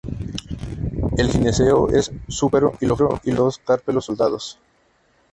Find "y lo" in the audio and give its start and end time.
2.81-2.95